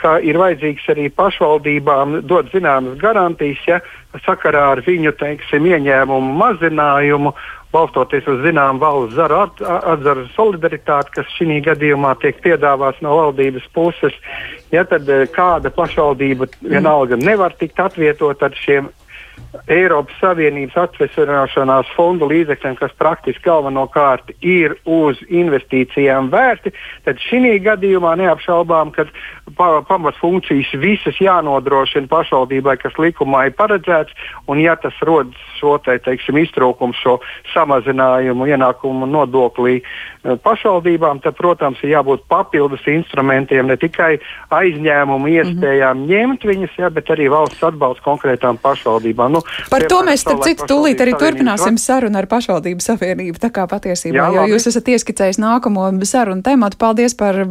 ka 0.00 0.16
ir 0.24 0.38
vajadzīgs 0.40 0.88
arī 0.92 1.06
pašvaldībām 1.16 2.20
dot 2.28 2.50
zināmas 2.54 2.98
garantijas, 3.00 3.62
ja 3.68 3.80
sakarā 4.24 4.70
ar 4.74 4.82
viņu 4.86 5.12
teiksim, 5.20 5.68
ieņēmumu 5.68 6.34
mazinājumu, 6.40 7.32
balstoties 7.74 8.28
uz 8.30 8.42
zināmu 8.44 8.80
valsts 8.80 9.16
zaru 9.18 9.40
at, 9.44 9.62
atzaru 9.92 10.26
solidaritāti, 10.34 11.16
kas 11.18 11.32
šī 11.36 11.60
gadījumā 11.66 12.14
tiek 12.22 12.38
piedāvāts 12.44 13.02
no 13.04 13.16
valdības 13.18 13.66
puses. 13.76 14.14
Ja 14.72 14.86
tad 14.88 15.08
eh, 15.12 15.26
kāda 15.32 15.72
pašvaldība 15.74 16.48
vienalga 16.62 17.18
nevar 17.20 17.56
tikt 17.58 17.80
atvietot 17.82 18.42
ar 18.42 18.56
šiem 18.62 18.88
Eiropas 19.66 20.14
Savienības 20.20 20.76
atvesināšanās 20.78 21.88
fondu 21.96 22.28
līdzekļiem, 22.30 22.76
kas 22.78 22.92
praktiski 22.98 23.46
galvenokārt 23.46 24.30
ir 24.44 24.76
uz 24.84 25.20
investīcijām 25.26 26.28
vērti, 26.32 26.72
tad 27.06 27.20
šī 27.22 27.56
gadījumā 27.64 28.14
neapšaubām, 28.20 28.92
ka 28.94 29.06
pa, 29.56 29.80
pamatfunkcijas 29.88 30.72
visas 30.82 31.18
jānodrošina 31.22 32.10
pašvaldībai, 32.10 32.76
kas 32.82 32.98
likumā 33.00 33.46
ir 33.48 33.56
paredzēts, 33.58 34.14
un 34.50 34.60
ja 34.62 34.76
tas 34.80 34.96
rodas 35.06 35.40
šo 35.56 35.76
te, 35.84 35.96
teiksim, 36.04 36.38
iztrūkumu, 36.42 36.96
šo 37.00 37.16
samazinājumu 37.54 38.48
ienākumu 38.50 39.08
nodoklī 39.08 39.78
eh, 39.80 40.36
pašvaldībām, 40.42 41.22
tad, 41.24 41.38
protams, 41.38 41.80
ir 41.82 41.94
jābūt 41.96 42.26
papildus 42.30 42.84
instrumentiem, 42.90 43.70
ne 43.70 43.78
tikai 43.80 44.16
aizņēmumu 44.54 45.32
iespējām 45.32 45.96
mm 45.96 46.04
-hmm. 46.04 46.12
ņemt 46.12 46.48
viņas, 46.50 46.78
ja, 46.78 46.90
bet 46.90 47.10
arī 47.10 47.30
valsts 47.32 47.64
atbalsts 47.64 48.04
konkrētām 48.04 48.60
pašvaldībām. 48.62 49.25
Nu, 49.32 49.42
Par 49.72 49.86
to 49.90 50.02
mēs, 50.06 50.22
starp 50.24 50.44
citu, 50.46 50.68
tūlīt 50.70 51.02
arī 51.04 51.16
turpināsim 51.18 51.78
sarunu 51.80 52.18
ar 52.20 52.28
pašvaldību 52.30 52.84
savienību. 52.84 53.40
Tā 53.42 53.50
kā 53.54 53.66
patiesībā, 53.70 54.16
Jā, 54.16 54.28
jo 54.34 54.44
labi. 54.44 54.54
jūs 54.54 54.68
esat 54.72 54.90
ieskicējis 54.94 55.40
nākamo 55.42 55.88
sarunu 56.06 56.44
tematu, 56.46 56.78
paldies 56.80 57.16
par 57.18 57.42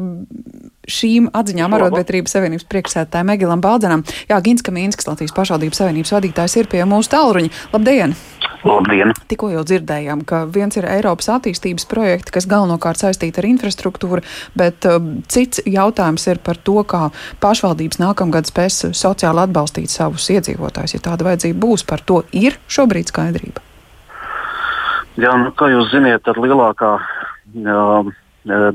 šīm 0.89 1.29
atziņām 1.35 1.75
arotbiedrības 1.77 2.35
savienības 2.37 2.67
priekšsētāja 2.71 3.27
Megilam 3.27 3.63
Baldzenam. 3.63 4.05
Jā, 4.29 4.39
Gins 4.45 4.65
Kamīnskis, 4.65 5.07
Latvijas 5.09 5.35
pašvaldības 5.35 5.81
savienības 5.81 6.15
vadītājs, 6.15 6.57
ir 6.61 6.71
pie 6.71 6.83
mūsu 6.89 7.13
tālruņa. 7.13 7.53
Labdien! 7.73 8.15
Labdien! 8.65 9.13
Tikko 9.29 9.51
jau 9.53 9.61
dzirdējām, 9.67 10.23
ka 10.25 10.41
viens 10.49 10.73
ir 10.79 10.87
Eiropas 10.89 11.29
attīstības 11.35 11.85
projekti, 11.89 12.33
kas 12.33 12.47
galvenokārt 12.49 13.01
saistīti 13.01 13.41
ar 13.41 13.47
infrastruktūru, 13.51 14.23
bet 14.57 14.87
uh, 14.89 14.97
cits 15.29 15.61
jautājums 15.69 16.25
ir 16.31 16.41
par 16.45 16.57
to, 16.57 16.79
kā 16.89 17.11
pašvaldības 17.43 18.01
nākamgad 18.01 18.49
spēs 18.49 18.81
sociāli 18.97 19.45
atbalstīt 19.45 19.93
savus 19.93 20.31
iedzīvotājus. 20.33 20.97
Ja 20.97 21.05
tāda 21.11 21.29
vajadzība 21.29 21.61
būs, 21.61 21.85
par 21.85 22.01
to 22.01 22.23
ir 22.33 22.57
šobrīd 22.65 23.13
skaidrība. 23.13 23.61
Jā, 25.21 25.31
nu, 25.39 25.53
kā 25.55 25.69
jūs 25.71 25.93
zināt, 25.93 26.25
tad 26.25 26.41
lielākā 26.41 26.95
uh, 26.97 28.09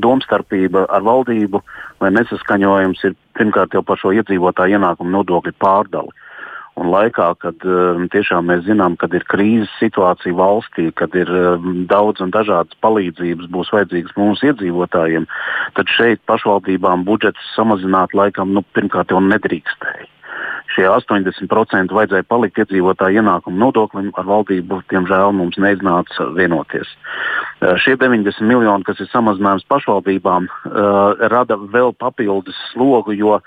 domstarpība 0.03 0.87
ar 0.91 1.05
valdību 1.07 1.63
vai 2.01 2.11
nesaskaņojums 2.17 3.05
ir 3.09 3.15
pirmkārt 3.39 3.77
jau 3.77 3.85
par 3.87 4.01
šo 4.01 4.13
iedzīvotāju 4.17 4.79
ienākumu 4.79 5.15
nodokļu 5.19 5.55
pārdali. 5.63 6.13
Un 6.81 6.89
laikā, 6.89 7.27
kad 7.43 7.65
um, 7.67 8.07
tiešām 8.09 8.47
mēs 8.49 8.63
zinām, 8.65 8.95
ka 8.97 9.09
ir 9.13 9.27
krīzes 9.29 9.73
situācija 9.81 10.33
valstī, 10.39 10.87
kad 10.97 11.13
ir 11.19 11.29
um, 11.29 11.83
daudz 11.91 12.23
un 12.25 12.31
dažādas 12.33 12.79
palīdzības 12.81 13.51
būs 13.53 13.73
vajadzīgas 13.75 14.17
mūsu 14.17 14.49
iedzīvotājiem, 14.49 15.27
tad 15.77 15.93
šeit 15.93 16.23
pašvaldībām 16.31 17.05
budžets 17.05 17.53
samazināt 17.57 18.17
laikam 18.17 18.55
nu, 18.57 18.65
pirmkārt 18.73 19.13
jau 19.13 19.21
nedrīkstēja 19.27 20.09
šie 20.75 20.87
80% 20.87 21.95
vajadzēja 21.95 22.27
palikt 22.31 22.61
iedzīvotāju 22.63 23.21
ienākumu 23.21 23.59
nodoklim, 23.59 24.11
ar 24.19 24.29
valdību, 24.29 24.81
diemžēl, 24.93 25.33
mums 25.37 25.59
neiznāca 25.61 26.31
vienoties. 26.37 26.93
Uh, 27.61 27.77
šie 27.77 27.97
90 28.01 28.41
miljoni, 28.49 28.85
kas 28.89 29.01
ir 29.01 29.09
samazinājums 29.13 29.67
pašvaldībām, 29.69 30.49
uh, 30.49 31.27
rada 31.33 31.59
vēl 31.61 31.93
papildus 32.01 32.57
slogu, 32.71 33.13
jo 33.13 33.37
uh, 33.37 33.45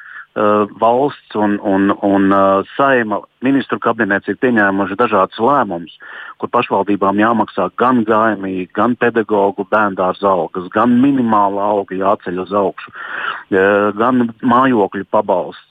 valsts 0.82 1.38
un, 1.40 1.58
un, 1.66 1.90
un 2.06 2.36
saima 2.76 3.24
ministru 3.46 3.80
kabinets 3.84 4.30
ir 4.32 4.40
pieņēmuši 4.42 4.98
dažādus 5.00 5.42
lēmumus, 5.44 5.98
kur 6.42 6.52
pašvaldībām 6.54 7.20
jāmaksā 7.22 7.70
gan 7.80 8.04
gājumīgi, 8.08 8.70
gan 8.76 8.98
pedagoģu 9.00 9.68
bērndārza 9.72 10.32
algas, 10.32 10.72
gan 10.74 10.98
minimāla 11.04 11.70
alga 11.76 12.00
jāceļ 12.00 12.42
uz 12.46 12.56
augšu, 12.64 12.94
uh, 12.94 13.92
gan 14.00 14.28
mājokļu 14.42 15.08
pabalsts 15.12 15.70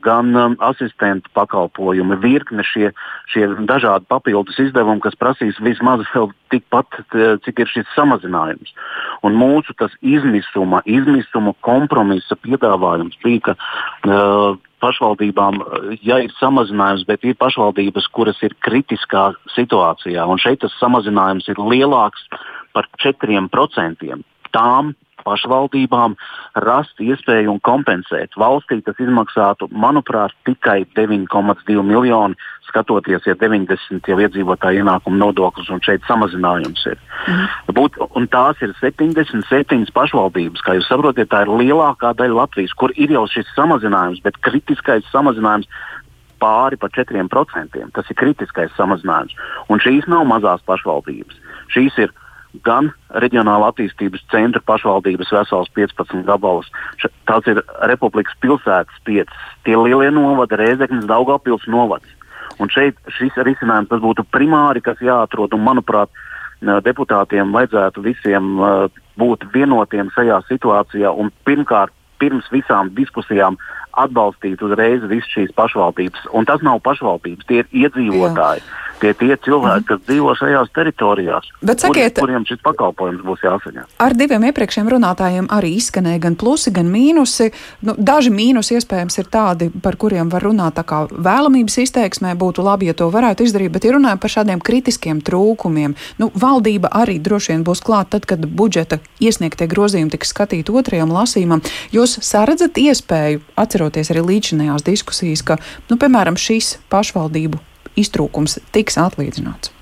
gan 0.00 0.36
um, 0.36 0.56
asistentu 0.60 1.30
pakalpojumi, 1.32 2.16
virkne 2.22 2.64
šie, 2.66 2.90
šie 3.32 3.46
dažādi 3.68 4.06
papildus 4.08 4.58
izdevumi, 4.60 5.02
kas 5.04 5.16
prasīs 5.20 5.60
vismaz 5.64 6.04
vēl 6.12 6.30
tikpat, 6.52 7.00
cik 7.44 7.62
ir 7.62 7.70
šis 7.70 7.88
samazinājums. 7.96 8.74
Un 9.24 9.38
mūsu 9.38 9.74
izmisuma, 10.02 10.82
izmisuma 10.84 11.54
kompromisa 11.64 12.36
piedāvājums 12.36 13.18
bija, 13.24 13.52
ka 13.52 13.56
uh, 13.56 14.60
pašvaldībām, 14.84 15.62
ja 16.04 16.20
ir 16.24 16.34
samazinājums, 16.38 17.06
bet 17.08 17.24
ir 17.24 17.38
pašvaldības, 17.40 18.10
kuras 18.14 18.40
ir 18.46 18.56
kritiskā 18.64 19.30
situācijā, 19.56 20.26
un 20.28 20.42
šeit 20.42 20.62
tas 20.64 20.76
samazinājums 20.80 21.48
ir 21.52 21.60
lielāks 21.60 22.28
par 22.76 22.88
4%. 23.02 24.20
Tām 24.54 24.92
pašvaldībām 25.24 26.16
rast 26.64 27.00
iespēju 27.00 27.54
un 27.54 27.60
kompensēt. 27.64 28.36
Valstī 28.40 28.80
tas 28.84 28.98
izmaksātu, 29.02 29.70
manuprāt, 29.72 30.34
tikai 30.48 30.82
9,2 30.96 31.84
miljoni, 31.84 32.38
skatoties, 32.68 33.26
ja 33.28 33.36
90 33.38 34.08
jau 34.10 34.18
iedzīvotāju 34.18 34.82
ienākumu 34.82 35.20
nodoklis 35.20 35.70
un 35.70 35.82
šeit 35.84 36.04
samazinājums 36.08 36.86
ir. 36.90 36.98
Mhm. 37.28 37.74
Būt, 37.76 37.98
un 38.18 38.28
tās 38.28 38.60
ir 38.64 38.74
77 38.80 39.92
pašvaldības, 39.94 40.64
kā 40.64 40.78
jūs 40.78 40.88
saprotat, 40.90 41.30
tā 41.30 41.44
ir 41.44 41.52
lielākā 41.52 42.14
daļa 42.18 42.40
Latvijas, 42.40 42.74
kur 42.74 42.94
ir 42.96 43.14
jau 43.14 43.26
šis 43.30 43.50
samazinājums, 43.56 44.22
bet 44.24 44.40
kritiskais 44.42 45.06
samazinājums 45.12 45.70
pāri 46.40 46.76
par 46.76 46.90
4%. 46.90 47.90
Tas 47.94 48.10
ir 48.10 48.18
kritiskais 48.20 48.74
samazinājums. 48.78 49.34
Un 49.70 49.80
šīs 49.80 50.08
nav 50.10 50.26
mazās 50.28 50.64
pašvaldības. 50.68 51.38
Šīs 51.72 51.96
ir 52.04 52.12
gan 52.62 52.92
reģionāla 53.22 53.72
attīstības 53.72 54.22
centra 54.30 54.62
pašvaldības 54.66 55.32
vesels 55.34 55.70
15 55.74 56.22
gabalus. 56.28 56.68
Tās 57.26 57.48
ir 57.50 57.62
Republikas 57.90 58.36
pilsētas 58.44 59.00
5, 59.08 59.32
tie 59.66 59.78
lielie 59.78 60.12
novadi, 60.14 60.60
Rēzeknes, 60.60 61.08
Daugavpils 61.10 61.66
novads. 61.66 62.06
Un 62.62 62.70
šeit 62.70 63.00
šis 63.16 63.34
risinājums 63.42 63.90
būtu 64.04 64.22
primāri, 64.30 64.82
kas 64.84 65.00
jāatrod, 65.02 65.56
un 65.56 65.64
manuprāt, 65.66 66.12
deputātiem 66.62 67.50
vajadzētu 67.52 68.04
visiem 68.04 68.54
būt 69.18 69.48
vienotiem 69.52 70.10
šajā 70.14 70.40
situācijā 70.48 71.10
un 71.10 71.32
pirmkārt, 71.44 71.92
pirms 72.22 72.48
visām 72.54 72.92
diskusijām 72.96 73.58
atbalstīt 74.04 74.62
uzreiz 74.66 75.04
visas 75.10 75.30
šīs 75.34 75.52
pašvaldības. 75.54 76.30
Un 76.34 76.48
tas 76.48 76.64
nav 76.66 76.80
pašvaldības, 76.86 77.46
tie 77.50 77.62
ir 77.62 77.84
iedzīvotāji. 77.84 78.64
Jā 78.64 78.82
tie 79.04 79.12
tie 79.14 79.36
cilvēki, 79.44 79.82
mm. 79.82 79.88
kas 79.88 80.02
dzīvo 80.06 80.34
šajās 80.38 80.72
teritorijās, 80.74 81.48
Bet, 81.60 81.82
sakiet, 81.82 82.14
kur, 82.16 82.26
kuriem 82.26 82.44
šis 82.48 82.60
pakalpojums 82.64 83.24
būs 83.26 83.44
jāsaņem. 83.44 83.86
Ar 84.02 84.16
diviem 84.16 84.46
iepriekšējiem 84.48 84.90
runātājiem 84.94 85.48
arī 85.54 85.74
izskanēja 85.78 86.22
gan 86.26 86.38
plusi, 86.40 86.72
gan 86.74 86.88
mīnusi. 86.92 87.50
Nu, 87.84 87.96
daži 87.98 88.32
mīnusi 88.34 88.78
iespējams 88.78 89.18
ir 89.20 89.30
tādi, 89.32 89.70
par 89.84 89.98
kuriem 90.00 90.30
var 90.32 90.46
runāt 90.46 90.78
tā 90.78 90.84
kā 90.88 91.04
vēlamības 91.10 91.78
izteiksmē, 91.84 92.34
būtu 92.40 92.64
labi, 92.64 92.88
ja 92.90 92.96
to 92.96 93.10
varētu 93.12 93.46
izdarīt, 93.46 93.72
bet 93.74 93.86
ja 93.86 93.94
runājam 93.96 94.22
par 94.22 94.34
šādiem 94.36 94.62
kritiskiem 94.64 95.22
trūkumiem, 95.24 95.96
nu, 96.22 96.30
valdība 96.34 96.92
arī 97.02 97.18
droši 97.22 97.54
vien 97.54 97.66
būs 97.66 97.84
klāt 97.84 98.12
tad, 98.14 98.28
kad 98.30 98.46
budžeta 98.46 99.00
iesniegtie 99.22 99.68
grozījumi 99.70 100.14
tiks 100.14 100.32
skatīti 100.34 100.72
otrajam 100.74 101.12
lasījumam. 101.14 101.64
Jūs 102.04 102.18
saredzat 102.20 102.76
iespēju, 102.76 103.38
atceroties 103.56 104.10
arī 104.12 104.20
līdzinējās 104.28 104.82
diskusijas, 104.84 105.40
ka, 105.40 105.54
nu, 105.88 105.96
piemēram, 105.96 106.36
šīs 106.36 106.74
pašvaldību 106.92 107.56
iztrūkums 107.96 108.58
tiks 108.76 108.98
atlīdzināts? 109.00 109.72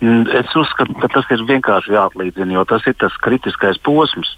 Mm, 0.00 0.24
es 0.32 0.54
uzskatu, 0.56 0.94
ka 1.02 1.10
tas 1.12 1.28
ir 1.34 1.42
vienkārši 1.44 1.92
jāatlīdzina, 1.92 2.54
jo 2.54 2.62
tas 2.70 2.86
ir 2.88 2.96
tas 3.02 3.12
kritiskais 3.20 3.76
posms. 3.84 4.30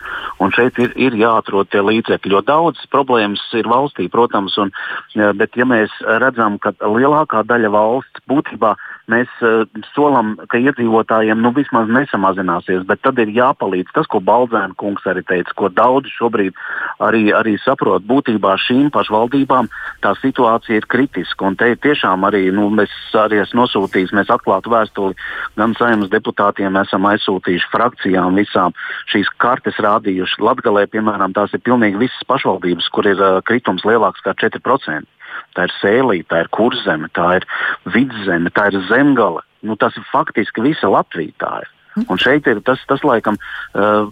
Un 0.43 0.51
šeit 0.57 0.81
ir, 0.83 0.91
ir 0.99 1.15
jāatrod 1.21 1.71
tie 1.71 1.85
līdzekļi. 1.85 2.35
Jo 2.35 2.43
daudzas 2.43 2.91
problēmas 2.91 3.45
ir 3.55 3.71
valstī, 3.71 4.09
protams, 4.11 4.59
un, 4.59 4.75
bet 5.15 5.55
ja 5.61 5.69
mēs 5.69 5.95
redzam, 6.25 6.59
ka 6.59 6.75
lielākā 6.83 7.45
daļa 7.47 7.71
valsts 7.77 8.27
būtībā 8.27 8.75
mēs 9.11 9.31
uh, 9.45 9.65
solam, 9.95 10.35
ka 10.51 10.61
iedzīvotājiem 10.61 11.41
nu, 11.43 11.53
vismaz 11.57 11.91
nesamazināsies, 11.93 12.85
bet 12.89 13.03
tad 13.05 13.19
ir 13.23 13.33
jāpalīdz 13.35 13.93
tas, 13.97 14.09
ko 14.11 14.23
Balzēna 14.25 14.77
kungs 14.81 15.07
arī 15.11 15.25
teica, 15.27 15.55
ko 15.59 15.71
daudzi 15.75 16.13
šobrīd 16.15 16.57
arī, 17.03 17.23
arī 17.37 17.57
saprot. 17.65 18.07
Būtībā 18.09 18.57
šīm 18.65 18.91
pašvaldībām 18.95 19.71
tā 20.05 20.15
situācija 20.21 20.81
ir 20.81 20.89
kritiska. 20.91 21.51
Un 21.51 21.59
te 21.61 21.73
tiešām 21.75 22.27
arī 22.29 22.47
nu, 22.55 22.69
mēs 22.75 22.95
arī 23.19 23.43
esam 23.43 23.63
nosūtījuši, 23.65 24.17
mēs 24.21 24.33
atklātu 24.33 24.73
vēstuli 24.73 25.19
gan 25.61 25.77
saimnes 25.79 26.13
deputātiem, 26.13 26.79
esam 26.81 27.09
aizsūtījuši 27.11 27.71
frakcijām 27.75 28.39
visām 28.41 28.77
šīs 29.13 29.31
kartes 29.43 29.79
rādījuši. 29.83 30.43
Latgalē, 30.47 30.87
piemēram, 30.93 31.35
tās 31.37 31.55
ir 31.57 31.65
pilnīgi 31.67 32.07
visas 32.07 32.29
pašvaldības, 32.31 32.91
kur 32.95 33.11
ir 33.11 33.21
uh, 33.21 33.41
kritums 33.47 33.87
lielāks 33.89 34.23
kā 34.25 34.37
4% 34.39 35.20
tā 35.57 35.69
ir 35.69 35.75
sēlīte, 35.81 36.29
tā 36.33 36.45
ir 36.45 36.51
kurzeme, 36.55 37.11
tā 37.17 37.41
ir 37.41 37.47
vidzeme, 37.95 38.53
tā 38.55 38.71
ir 38.71 38.81
zemgala. 38.89 39.45
Nu, 39.63 39.77
tas 39.77 39.97
ir 39.97 40.07
faktiski 40.13 40.65
visa 40.65 40.89
Latvija. 40.89 41.61
Un 42.07 42.21
šeit 42.23 42.47
ir 42.47 42.61
tas, 42.65 42.81
tas 42.89 43.03
laikam, 43.05 43.37
uh, 43.75 44.07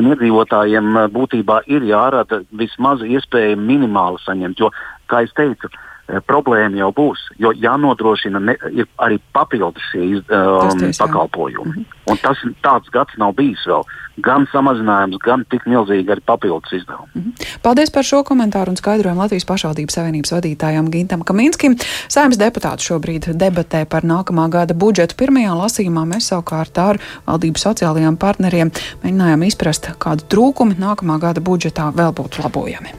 iedzīvotājiem 0.00 0.96
būtībā 1.12 1.60
ir 1.70 1.84
jārada 1.86 2.40
vismaz 2.56 3.04
iespēja 3.04 3.58
minimāli 3.60 4.22
saņemt. 4.24 4.58
Jo, 4.58 4.72
kā 5.12 5.20
jau 5.26 5.34
teicu, 5.36 5.70
Eh, 5.70 5.91
problēma 6.26 6.76
jau 6.76 6.90
būs, 6.94 7.20
jo 7.40 7.52
jānodrošina 7.56 8.40
ne, 8.42 8.56
arī 9.02 9.18
papildus 9.32 9.84
šie 9.92 10.04
iz, 10.16 10.22
um, 10.28 10.72
ties, 10.78 10.98
pakalpojumi. 10.98 11.72
-hmm. 11.72 11.84
Un 12.10 12.16
tas 12.18 12.38
tāds 12.62 12.90
gads 12.92 13.16
nav 13.16 13.32
bijis 13.32 13.62
vēl. 13.66 13.84
Gan 14.16 14.46
samazinājums, 14.52 15.16
gan 15.24 15.44
tik 15.50 15.62
milzīgi 15.66 16.10
arī 16.10 16.20
papildus 16.26 16.72
izdevumi. 16.72 17.08
-hmm. 17.14 17.60
Paldies 17.62 17.90
par 17.90 18.04
šo 18.04 18.22
komentāru 18.22 18.68
un 18.68 18.76
skaidrojumu 18.76 19.20
Latvijas 19.20 19.44
pašvaldības 19.44 19.94
savienības 19.94 20.32
vadītājam 20.32 20.90
Gintam 20.90 21.22
Kaminskim. 21.22 21.76
Saimnes 22.08 22.38
deputāts 22.38 22.84
šobrīd 22.90 23.32
debatē 23.34 23.84
par 23.84 24.02
nākamā 24.02 24.48
gada 24.50 24.74
budžetu. 24.74 25.14
Pirmajā 25.16 25.54
lasījumā 25.54 26.04
mēs 26.04 26.28
savukārt 26.28 26.78
ar 26.78 26.98
valdības 27.26 27.62
sociālajiem 27.66 28.16
partneriem 28.16 28.70
mēģinājām 29.02 29.42
izprast, 29.42 29.90
kādu 29.98 30.22
trūkumu 30.28 30.74
nākamā 30.78 31.20
gada 31.20 31.40
budžetā 31.40 31.92
vēl 31.94 32.12
būtu 32.12 32.42
labojami. 32.42 32.88